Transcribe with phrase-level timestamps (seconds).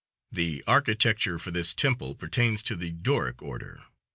[0.31, 3.83] The architecture of this temple pertains to the Doric order.